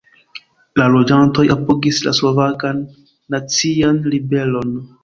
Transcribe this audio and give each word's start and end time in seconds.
La 0.81 0.87
loĝantoj 0.93 1.45
apogis 1.57 2.01
la 2.09 2.15
Slovakan 2.21 2.83
Nacian 3.37 4.03
Ribelon. 4.17 4.79